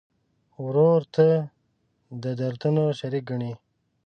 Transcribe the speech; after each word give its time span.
ورور 0.65 1.01
ته 1.15 1.27
د 2.21 2.23
دردونو 2.39 2.83
شریک 2.99 3.23
ګڼې. 3.29 3.53